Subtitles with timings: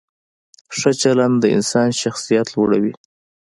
[0.77, 2.93] ښه چلند د انسان شخصیت لوړوي.